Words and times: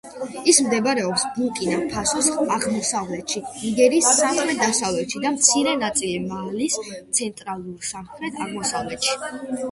ის 0.51 0.59
მდებარეობს 0.67 1.23
ბურკინა-ფასოს 1.33 2.29
აღმოსავლეთში, 2.55 3.41
ნიგერის 3.57 4.07
სამხრეთ-დასავლეთში 4.19 5.21
და 5.25 5.33
მცირე 5.35 5.75
ნაწილი 5.83 6.15
მალის 6.31 6.79
ცენტრალურ 7.19 7.77
სამხრეთ-აღმოსავლეთში. 7.91 9.55